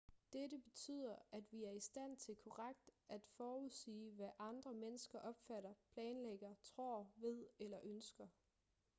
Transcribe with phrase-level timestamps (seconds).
[0.33, 5.73] dette betyder at vi er i stand til korrekt at forudsige hvad andre mennesker opfatter
[5.93, 8.27] planlægger tror ved eller ønsker